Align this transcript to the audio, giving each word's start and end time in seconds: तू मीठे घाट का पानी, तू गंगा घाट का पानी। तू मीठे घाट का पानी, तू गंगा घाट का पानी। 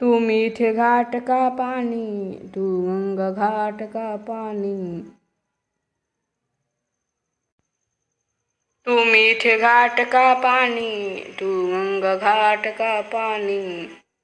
तू 0.00 0.18
मीठे 0.18 0.72
घाट 0.72 1.16
का 1.16 1.48
पानी, 1.48 2.38
तू 2.54 2.82
गंगा 2.82 3.30
घाट 3.30 3.82
का 3.82 4.16
पानी। 4.16 5.02
तू 8.84 9.04
मीठे 9.04 9.58
घाट 9.58 10.00
का 10.00 10.34
पानी, 10.34 11.24
तू 11.40 11.66
गंगा 11.66 12.16
घाट 12.16 12.66
का 12.66 13.00
पानी। 13.00 13.88